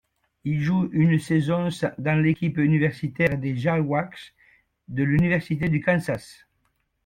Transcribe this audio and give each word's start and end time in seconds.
Il 0.45 0.59
joue 0.63 0.89
une 0.93 1.19
saison 1.19 1.69
dans 1.99 2.15
l'équipe 2.19 2.57
universitaire 2.57 3.37
des 3.37 3.55
Jayhawks 3.55 4.33
de 4.87 5.03
l'Université 5.03 5.69
du 5.69 5.79
Kansas. 5.79 6.47